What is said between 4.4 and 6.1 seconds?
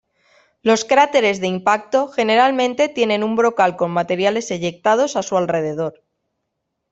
eyectados a su alrededor.